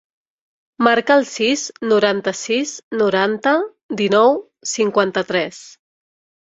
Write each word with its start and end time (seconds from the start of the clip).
Marca 0.87 1.17
el 1.21 1.25
sis, 1.31 1.65
noranta-sis, 1.91 2.73
noranta, 3.03 3.55
dinou, 4.03 4.43
cinquanta-tres. 4.75 5.67